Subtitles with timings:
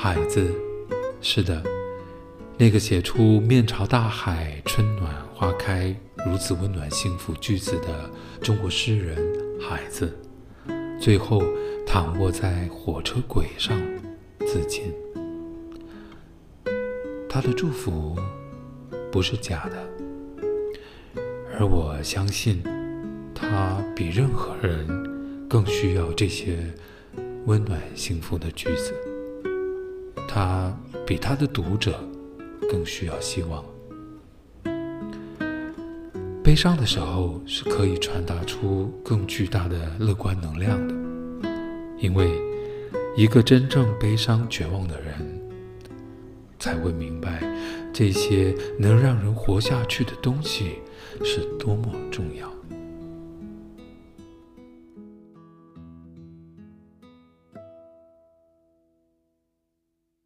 [0.00, 0.54] 孩子，
[1.20, 1.60] 是的，
[2.56, 5.92] 那个写出“面朝大海，春暖花开”
[6.24, 8.08] 如此温暖幸福句子的
[8.40, 9.18] 中国诗人
[9.60, 10.16] 孩子，
[11.00, 11.42] 最后
[11.84, 13.76] 躺卧在火车轨上
[14.46, 14.84] 自尽。
[17.28, 18.16] 他的祝福
[19.10, 21.20] 不是假的，
[21.58, 22.62] 而我相信，
[23.34, 24.86] 他比任何人
[25.48, 26.72] 更需要这些
[27.46, 28.94] 温暖幸福的句子。
[30.28, 30.72] 他
[31.06, 31.98] 比他的读者
[32.70, 33.64] 更需要希望。
[36.44, 40.94] 悲伤的时候是可以传达出更巨大的乐观能量的，
[41.98, 42.30] 因为
[43.16, 45.40] 一个真正悲伤绝望的人，
[46.58, 47.42] 才会明白
[47.92, 50.78] 这些能让人活下去的东西
[51.24, 52.50] 是多么重要。